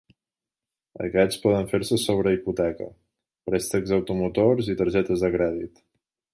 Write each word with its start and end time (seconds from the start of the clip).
Aquests 1.07 1.37
poden 1.43 1.69
fer-se 1.73 1.99
sobre 2.05 2.33
hipoteca, 2.37 2.89
préstecs 3.51 3.95
automotors 4.01 4.73
i 4.75 4.81
targetes 4.83 5.27
de 5.27 5.33
crèdit. 5.39 5.89